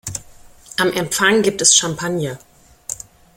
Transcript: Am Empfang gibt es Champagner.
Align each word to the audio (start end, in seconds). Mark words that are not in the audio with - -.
Am 0.79 0.91
Empfang 0.93 1.43
gibt 1.43 1.61
es 1.61 1.75
Champagner. 1.77 2.39